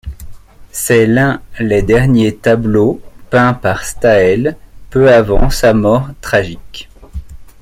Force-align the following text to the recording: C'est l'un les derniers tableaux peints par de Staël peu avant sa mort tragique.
C'est 0.71 1.05
l'un 1.05 1.43
les 1.59 1.83
derniers 1.83 2.35
tableaux 2.35 2.99
peints 3.29 3.53
par 3.53 3.81
de 3.81 3.85
Staël 3.85 4.57
peu 4.89 5.13
avant 5.13 5.51
sa 5.51 5.75
mort 5.75 6.09
tragique. 6.21 6.89